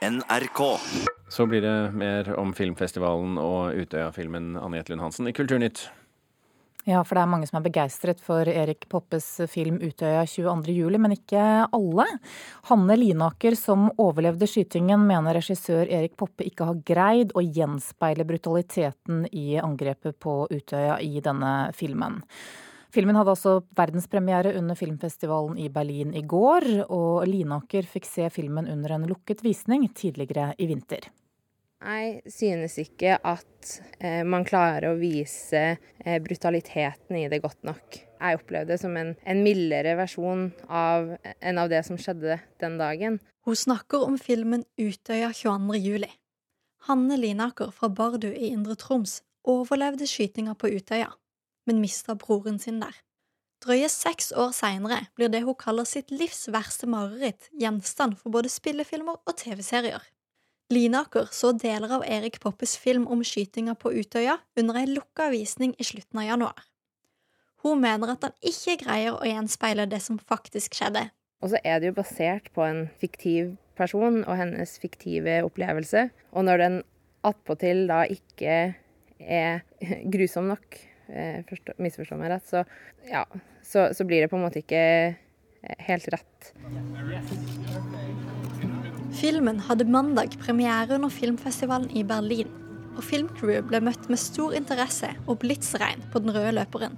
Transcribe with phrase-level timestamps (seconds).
[0.00, 0.80] NRK.
[1.28, 5.90] Så blir det mer om filmfestivalen og Utøya-filmen Anette Lund Hansen i Kulturnytt.
[6.88, 11.12] Ja, for det er mange som er begeistret for Erik Poppes film 'Utøya 22.07', men
[11.12, 11.42] ikke
[11.76, 12.06] alle.
[12.70, 19.26] Hanne Linaker, som overlevde skytingen, mener regissør Erik Poppe ikke har greid å gjenspeile brutaliteten
[19.28, 22.22] i angrepet på Utøya i denne filmen.
[22.90, 28.66] Filmen hadde altså verdenspremiere under filmfestivalen i Berlin i går, og Linaker fikk se filmen
[28.70, 31.06] under en lukket visning tidligere i vinter.
[31.80, 33.70] Jeg synes ikke at
[34.04, 38.00] eh, man klarer å vise eh, brutaliteten i det godt nok.
[38.20, 42.76] Jeg opplevde det som en, en mildere versjon av, enn av det som skjedde den
[42.76, 43.16] dagen.
[43.48, 46.04] Hun snakker om filmen Utøya 22.07.
[46.90, 51.08] Hanne Linaker fra Bardu i Indre Troms overlevde skytinga på Utøya,
[51.66, 52.94] men mista broren sin der.
[53.60, 58.48] Drøye seks år seinere blir det hun kaller sitt livs verste mareritt, gjenstand for både
[58.48, 60.00] spillefilmer og TV-serier.
[60.70, 65.74] Linaker så deler av Erik Poppes film om skytinga på Utøya under ei lukka visning
[65.76, 66.66] i slutten av januar.
[67.60, 71.10] Hun mener at han ikke greier å gjenspeile det som faktisk skjedde.
[71.44, 76.06] Og så er det jo basert på en fiktiv person og hennes fiktive opplevelse.
[76.32, 76.78] Og når den
[77.26, 78.60] attpåtil da ikke
[79.20, 79.60] er
[80.12, 80.78] grusom nok,
[81.10, 82.64] eh, misforstå meg rett, så,
[83.10, 83.24] ja,
[83.62, 84.82] så, så blir det på en måte ikke
[85.84, 86.52] helt rett.
[89.20, 92.48] Filmen hadde mandag premiere under filmfestivalen i Berlin,
[92.96, 96.96] og filmcrewet ble møtt med stor interesse og blitsregn på den røde løperen.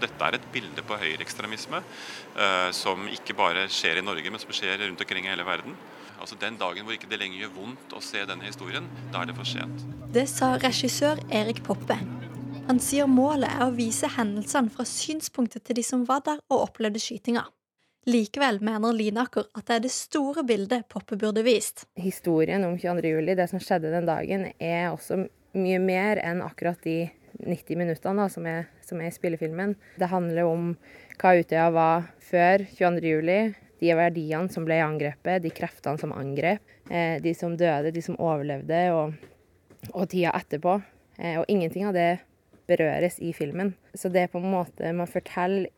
[0.00, 4.54] Dette er et bilde på høyreekstremisme eh, som ikke bare skjer i Norge, men som
[4.54, 5.76] skjer rundt omkring i hele verden.
[6.22, 9.30] Altså Den dagen hvor ikke det lenger gjør vondt å se denne historien, da er
[9.30, 9.86] det for sent.
[10.14, 11.98] Det sa regissør Erik Poppe.
[12.68, 16.68] Han sier målet er å vise hendelsene fra synspunktet til de som var der og
[16.68, 17.42] opplevde skytinga.
[18.06, 21.84] Likevel mener Linaker at det er det store bildet Poppe burde vist.
[21.98, 23.12] Historien om 22.
[23.16, 25.24] juli, det som skjedde den dagen, er også
[25.58, 27.10] mye mer enn akkurat de
[27.42, 29.76] 90 minuttene da, som, er, som, er, i spillefilmen.
[29.98, 30.72] Det handler om
[31.18, 33.06] hva Utøya var før 22.
[33.10, 33.38] juli,
[33.82, 38.18] de verdiene som ble angrepet, de kreftene som angrep, eh, de som døde, de som
[38.22, 39.16] overlevde, og,
[39.92, 40.78] og tida etterpå.
[41.18, 42.10] Eh, og ingenting av det
[42.70, 43.74] berøres i filmen.
[43.94, 45.70] Så det er på en måte man forteller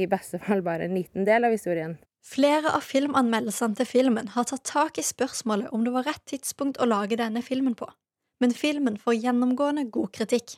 [0.00, 1.96] i beste fall bare en liten del av historien.
[2.24, 6.80] Flere av filmanmeldelsene til filmen har tatt tak i spørsmålet om det var rett tidspunkt
[6.80, 7.86] å lage denne filmen på,
[8.40, 10.56] men filmen får gjennomgående god kritikk.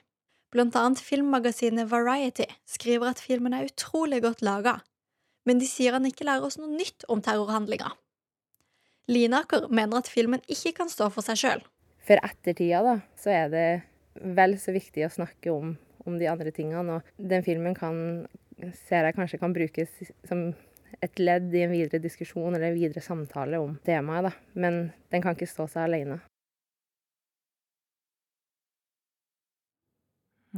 [0.54, 4.78] Blant annet filmmagasinet Variety skriver at filmen er utrolig godt laga,
[5.44, 7.90] men de sier han ikke lærer oss noe nytt om terrorhandlinga.
[9.10, 11.66] Linaker mener at filmen ikke kan stå for seg sjøl.
[12.06, 13.66] For ettertida, da, så er det
[14.20, 18.26] vel så viktig å snakke om, om de andre tingene, og den filmen kan
[18.86, 19.90] ser jeg kanskje kan brukes
[20.24, 20.46] som
[21.04, 24.32] et ledd i en videre diskusjon eller en videre samtale om temaet, da.
[24.56, 26.20] Men den kan ikke stå seg alene.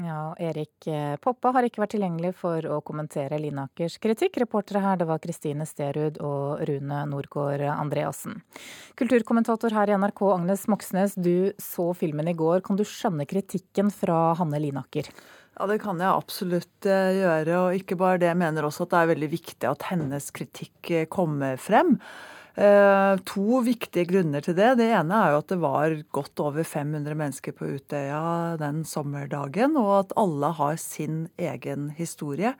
[0.04, 4.36] Ja, Erik eh, Poppa har ikke vært tilgjengelig for å kommentere Linakers kritikk.
[4.44, 8.38] Reportere her det var Kristine Sterud og Rune Norgård Andreassen.
[9.00, 12.62] Kulturkommentator her i NRK, Agnes Moxnes, du så filmen i går.
[12.66, 15.10] Kan du skjønne kritikken fra Hanne Linaker?
[15.58, 17.60] Ja, det kan jeg absolutt eh, gjøre.
[17.64, 20.92] Og ikke bare det, jeg mener også at det er veldig viktig at hennes kritikk
[20.94, 21.96] eh, kommer frem.
[22.58, 24.72] Eh, to viktige grunner til det.
[24.80, 29.76] Det ene er jo at det var godt over 500 mennesker på Utøya den sommerdagen,
[29.78, 32.56] og at alle har sin egen historie.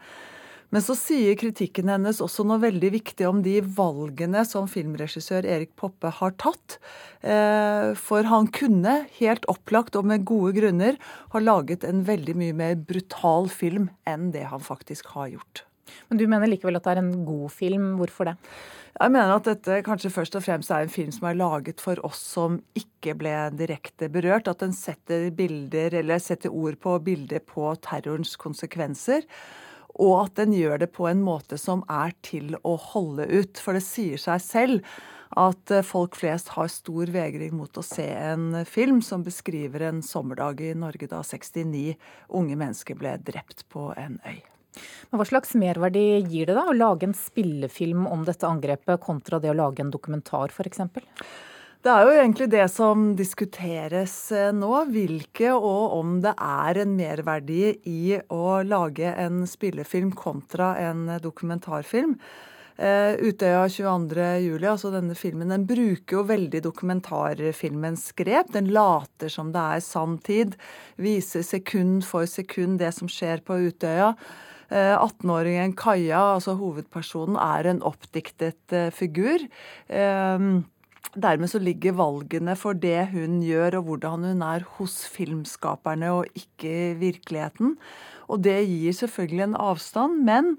[0.71, 5.73] Men så sier kritikken hennes også noe veldig viktig om de valgene som filmregissør Erik
[5.81, 6.77] Poppe har tatt.
[7.25, 11.01] Eh, for han kunne helt opplagt og med gode grunner
[11.33, 15.68] ha laget en veldig mye mer brutal film enn det han faktisk har gjort.
[16.09, 17.93] Men du mener likevel at det er en god film.
[18.01, 18.37] Hvorfor det?
[18.99, 22.01] Jeg mener at dette kanskje først og fremst er en film som er laget for
[22.07, 24.51] oss som ikke ble direkte berørt.
[24.51, 29.27] At den setter bilder, eller setter ord på bilder på terrorens konsekvenser
[29.99, 33.59] og at den gjør det på en måte som er til å holde ut.
[33.59, 34.99] For det sier seg selv
[35.39, 40.03] at eh, folk flest har stor vegring mot å se en film som beskriver en
[40.05, 41.99] sommerdag i Norge da 69
[42.39, 44.41] unge mennesker ble drept på en øy.
[45.11, 49.41] Men Hva slags merverdi gir det da å lage en spillefilm om dette angrepet, kontra
[49.43, 50.83] det å lage en dokumentar f.eks.?
[51.79, 54.73] Det er jo egentlig det som diskuteres eh, nå.
[54.91, 62.17] Hvilke og om det er en merverdi i å lage en spillefilm kontra en dokumentarfilm.
[62.79, 68.53] Uh, Utøya 22.07, altså denne filmen, den bruker jo veldig dokumentarfilmens grep.
[68.55, 70.55] Den later som det er sanntid.
[71.03, 74.13] Viser sekund for sekund det som skjer på Utøya.
[74.71, 79.47] 18-åringen Kaja, altså hovedpersonen, er en oppdiktet figur.
[79.89, 80.61] Uh,
[81.17, 86.29] dermed så ligger valgene for det hun gjør og hvordan hun er hos filmskaperne og
[86.37, 87.77] ikke virkeligheten.
[88.29, 90.57] Og det gir selvfølgelig en avstand, men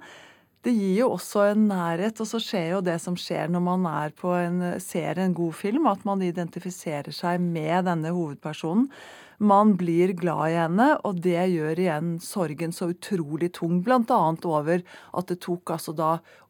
[0.66, 2.20] det gir jo også en nærhet.
[2.20, 6.06] Og så skjer jo det som skjer når man en, ser en god film, at
[6.06, 8.90] man identifiserer seg med denne hovedpersonen.
[9.40, 13.78] Man blir glad i henne, og det gjør igjen sorgen så utrolig tung.
[13.86, 14.18] Bl.a.
[14.44, 16.10] over at det tok altså da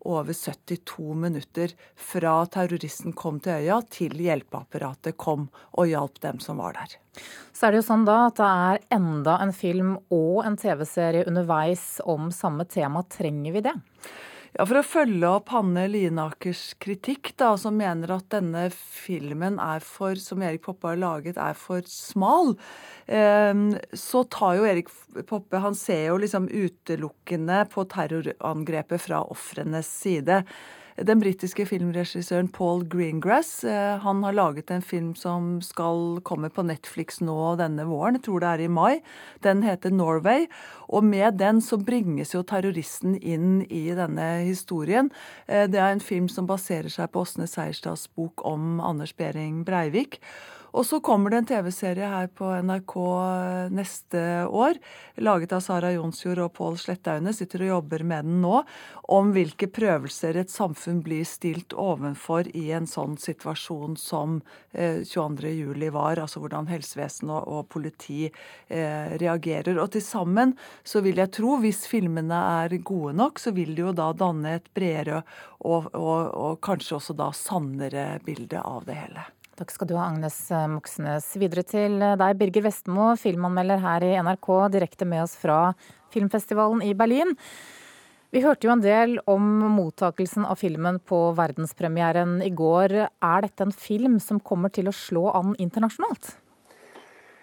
[0.10, 6.64] over 72 minutter fra terroristen kom til øya, til hjelpeapparatet kom og hjalp dem som
[6.64, 6.98] var der.
[7.54, 11.28] Så er det jo sånn da at det er enda en film og en TV-serie
[11.30, 13.06] underveis om samme tema.
[13.06, 13.76] Trenger vi det?
[14.60, 19.80] Ja, For å følge opp Hanne Linakers kritikk, da, som mener at denne filmen er
[19.88, 22.52] for, som Erik Poppe har laget, er for smal,
[23.08, 23.62] eh,
[23.96, 24.92] så tar jo Erik
[25.30, 30.42] Poppe Han ser jo liksom utelukkende på terrorangrepet fra ofrenes side
[31.06, 36.66] den britiske filmregissøren Paul Greengrass eh, han har laget en film som skal komme på
[36.68, 38.18] Netflix nå denne våren.
[38.18, 39.00] Jeg tror det er i mai.
[39.46, 40.48] Den heter 'Norway'.
[40.90, 45.12] Og med den så bringes jo terroristen inn i denne historien.
[45.48, 49.66] Eh, det er en film som baserer seg på Åsne Seierstads bok om Anders Behring
[49.66, 50.20] Breivik.
[50.72, 54.78] Og så kommer det en TV-serie her på NRK eh, neste år,
[55.18, 58.62] laget av Sara Jonsjord og Pål Slettaune, sitter og jobber med den nå,
[59.10, 64.40] om hvilke prøvelser et samfunn blir stilt ovenfor i en sånn situasjon som
[64.74, 66.22] 22.07 eh, var.
[66.22, 69.82] Altså hvordan helsevesen og politi eh, reagerer.
[69.82, 73.88] Og til sammen så vil jeg tro, hvis filmene er gode nok, så vil det
[73.88, 75.24] jo da danne et bredere
[75.60, 79.28] og, og, og kanskje også da sannere bilde av det hele.
[79.60, 80.38] Takk skal du ha, Agnes
[80.72, 81.26] Moxnes.
[81.36, 85.74] Videre til deg, Birger Vestmo, filmanmelder her i NRK, direkte med oss fra
[86.14, 87.34] filmfestivalen i Berlin.
[88.32, 92.94] Vi hørte jo en del om mottakelsen av filmen på verdenspremieren i går.
[93.04, 96.38] Er dette en film som kommer til å slå an internasjonalt?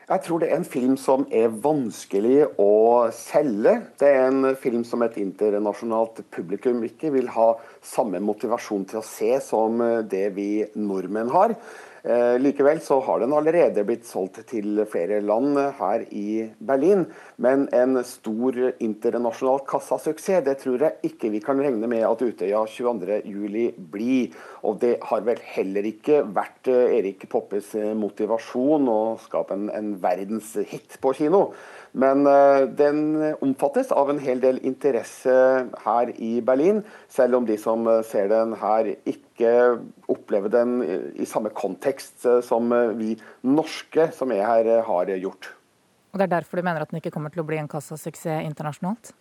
[0.07, 3.75] Jeg tror det er en film som er vanskelig å selge.
[3.99, 7.49] Det er en film som et internasjonalt publikum ikke vil ha
[7.85, 10.49] samme motivasjon til å se som det vi
[10.79, 11.57] nordmenn har.
[12.07, 17.03] Eh, likevel så har den allerede blitt solgt til flere land her i Berlin.
[17.43, 22.63] Men en stor internasjonal kassasuksess, det tror jeg ikke vi kan regne med at Utøya
[22.71, 24.37] 22.07 blir.
[24.63, 29.67] Og det har vel heller ikke vært eh, Erik Poppes eh, motivasjon å skape en,
[29.75, 31.49] en verdenshit på kino.
[31.97, 33.01] Men uh, den
[33.41, 35.33] omfattes av en hel del interesse
[35.85, 39.53] her i Berlin, selv om de som ser den her ikke
[40.13, 40.79] opplever den
[41.17, 45.53] i samme kontekst som vi norske som er her, har gjort.
[46.13, 48.45] Og Det er derfor du mener at den ikke kommer til å bli en kassasuksess
[48.45, 49.15] internasjonalt?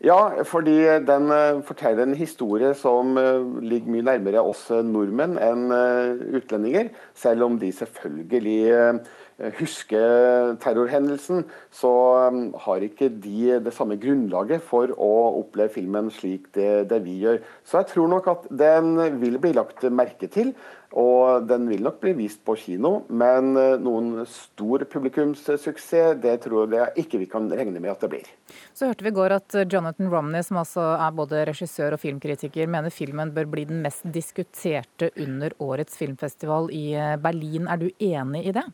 [0.00, 1.32] Ja, fordi den
[1.68, 3.18] forteller en historie som
[3.60, 5.66] ligger mye nærmere oss nordmenn enn
[6.38, 6.88] utlendinger.
[7.12, 9.02] Selv om de selvfølgelig
[9.40, 11.90] Eh, husker terrorhendelsen, så
[12.28, 17.16] um, har ikke de det samme grunnlaget for å oppleve filmen slik det, det, vi
[17.22, 17.38] gjør.
[17.64, 20.52] Så jeg tror nok at den vil bli lagt merke til,
[20.90, 23.06] og den vil nok bli vist på kino.
[23.08, 28.12] Men eh, noen stor publikumssuksess, det tror jeg ikke vi kan regne med at det
[28.12, 28.28] blir.
[28.76, 32.68] Så hørte vi i går at Jonathan Romney, som altså er både regissør og filmkritiker,
[32.68, 37.72] mener filmen bør bli den mest diskuterte under årets filmfestival i eh, Berlin.
[37.72, 38.68] Er du enig i det?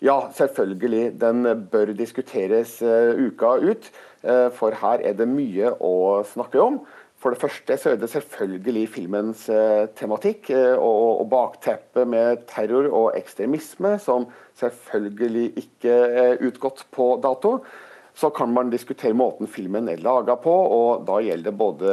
[0.00, 1.20] Ja, selvfølgelig.
[1.20, 3.90] Den bør diskuteres uh, uka ut.
[4.22, 6.78] Uh, for her er det mye å snakke om.
[7.18, 13.18] For det første så er det selvfølgelig filmens uh, tematikk og, bakteppet med terror og
[13.18, 14.28] ekstremisme, som
[14.60, 17.58] selvfølgelig ikke er utgått på dato.
[18.18, 21.92] Så kan man diskutere måten filmen er laga på, og da gjelder det både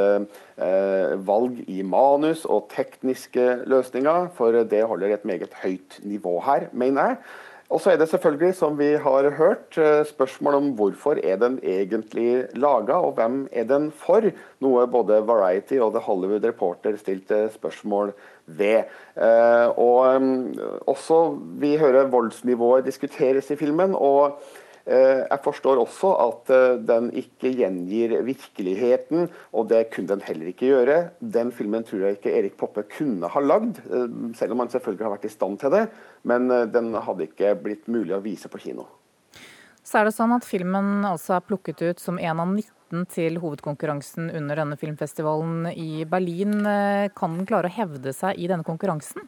[0.58, 6.66] eh, valg i manus og tekniske løsninger, for det holder et meget høyt nivå her,
[6.74, 7.20] mener jeg.
[7.66, 11.58] Og så er det selvfølgelig, som vi har hørt, eh, spørsmål om hvorfor er den
[11.62, 14.22] egentlig laga, og hvem er den for?
[14.62, 18.12] Noe både Variety og The Hollywood Reporter stilte spørsmål
[18.46, 18.86] ved.
[19.16, 23.94] Eh, og mm, også vi hører voldsnivået diskuteres i filmen.
[23.94, 24.38] og
[24.86, 30.68] jeg forstår også at eh, den ikke gjengir virkeligheten, og det kunne den heller ikke
[30.70, 30.98] gjøre.
[31.18, 34.06] Den filmen tror jeg ikke Erik Poppe kunne ha lagd, eh,
[34.38, 35.82] selv om han selvfølgelig har vært i stand til det.
[36.22, 38.86] Men den hadde ikke blitt mulig å vise på kino.
[39.86, 43.38] Så er det sånn at filmen altså er plukket ut som en av 19 til
[43.42, 46.58] hovedkonkurransen under denne filmfestivalen i Berlin.
[47.14, 49.26] Kan den klare å hevde seg i denne konkurransen?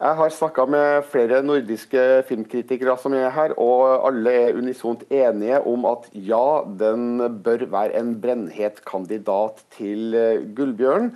[0.00, 5.58] Jeg har snakka med flere nordiske filmkritikere som er her, og alle er unisont enige
[5.68, 11.10] om at ja, den bør være en brennhet kandidat til eh, Gullbjørn.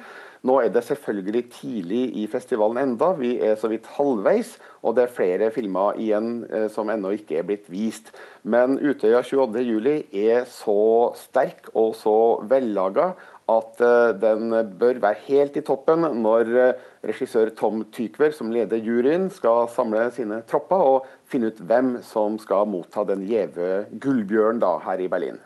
[0.44, 5.06] Nå er det selvfølgelig tidlig i festivalen enda, vi er så vidt halvveis, og det
[5.06, 8.12] er flere filmer igjen eh, som ennå ikke er blitt vist.
[8.44, 12.18] Men Utøya 28.07 er så sterk og så
[12.52, 13.14] vellaga
[13.50, 18.80] at eh, den bør være helt i toppen når eh, regissør Tom Tykver, som leder
[18.80, 24.62] juryen, skal samle sine tropper og finne ut hvem som skal motta den gjeve gullbjørn
[24.86, 25.40] her i Berlin.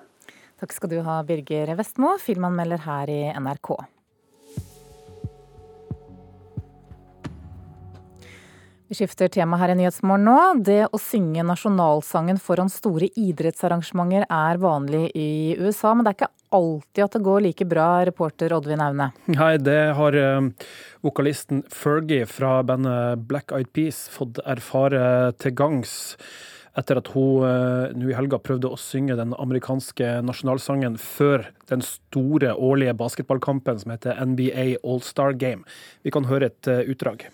[0.59, 3.77] Takk skal du ha, Birger Vestmo, filmanmelder her i NRK.
[8.89, 10.37] Vi skifter tema her i Nyhetsmorgen nå.
[10.65, 16.57] Det å synge nasjonalsangen foran store idrettsarrangementer er vanlig i USA, men det er ikke
[16.57, 19.11] alltid at det går like bra, reporter Oddvin Aune.
[19.29, 20.71] Nei, det har uh,
[21.05, 25.99] vokalisten Fergie fra bandet Black Eyed Peas fått erfare til gangs
[26.79, 31.85] etter at hun uh, nå i helga prøvde å synge den amerikanske nasjonalsangen før den
[31.85, 35.69] store årlige basketballkampen som heter NBA All-Star Game.
[36.09, 37.29] Vi kan høre et uh, utdrag.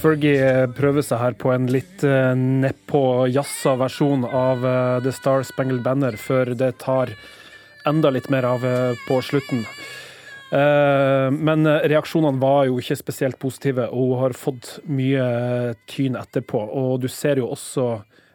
[0.00, 5.44] Fergie prøver seg her på en litt uh, nedpå jazza versjon av uh, The Star
[5.44, 7.12] Spangled Banner, før det tar
[7.88, 8.64] enda litt mer av
[9.06, 9.62] på slutten.
[10.50, 15.22] Men reaksjonene var jo ikke spesielt positive, og hun har fått mye
[15.88, 16.60] tyn etterpå.
[16.76, 17.86] Og du ser jo også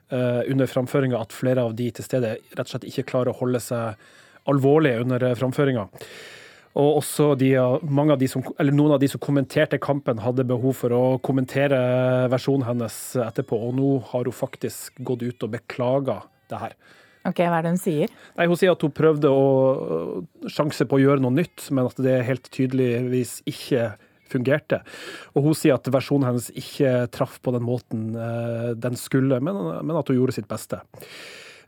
[0.10, 3.62] under framføringa at flere av de til stede rett og slett ikke klarer å holde
[3.62, 4.02] seg
[4.50, 5.86] alvorlige under framføringa.
[6.76, 10.96] Og også de, av de som, noen av de som kommenterte kampen, hadde behov for
[10.96, 11.80] å kommentere
[12.32, 13.60] versjonen hennes etterpå.
[13.70, 16.20] Og nå har hun faktisk gått ut og beklaga
[16.52, 16.76] det her.
[17.26, 18.12] Ok, Hva er det hun sier?
[18.38, 19.46] Nei, Hun sier at hun prøvde å
[20.52, 23.96] sjanse på å gjøre noe nytt, men at det helt tydeligvis ikke
[24.30, 24.82] fungerte.
[25.34, 29.64] Og hun sier at versjonen hennes ikke traff på den måten eh, den skulle, men,
[29.86, 30.82] men at hun gjorde sitt beste.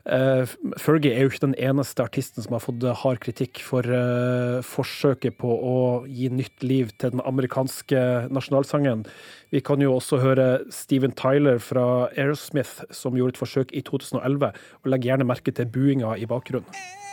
[0.06, 0.46] Uh,
[0.80, 5.36] Fergie er jo ikke den eneste artisten som har fått hard kritikk for uh, forsøket
[5.40, 5.76] på å
[6.06, 9.04] gi nytt liv til den amerikanske nasjonalsangen.
[9.52, 14.54] Vi kan jo også høre Steven Tyler fra Aerosmith, som gjorde et forsøk i 2011,
[14.82, 17.07] og legger gjerne merke til buinga i bakgrunnen.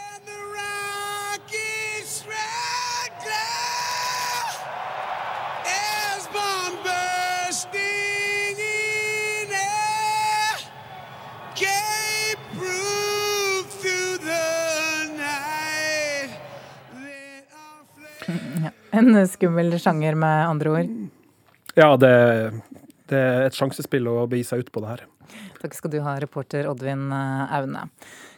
[18.95, 20.93] En skummel sjanger, med andre ord?
[21.75, 22.13] Ja, det,
[23.11, 25.03] det er et sjansespill å begi seg ut på det her.
[25.61, 27.87] Takk skal du ha, reporter Oddvin eh, Aune.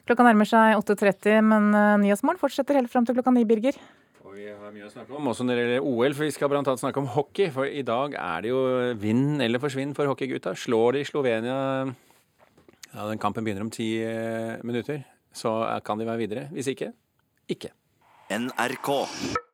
[0.08, 3.78] Klokka nærmer seg 8.30, men eh, Nyhetsmorgen fortsetter helt fram til klokka ni, Birger.
[4.24, 6.52] Og vi har mye å snakke om, også når det gjelder OL, for vi skal
[6.52, 6.78] bl.a.
[6.80, 7.52] snakke om hockey.
[7.54, 8.62] For i dag er det jo
[9.02, 10.56] vinn eller forsvinn for hockeygutta.
[10.58, 15.04] Slår de Slovenia ja, Den kampen begynner om ti eh, minutter.
[15.36, 16.48] Så kan de være videre.
[16.56, 16.94] Hvis ikke
[17.48, 17.72] ikke.
[18.30, 19.47] NRK.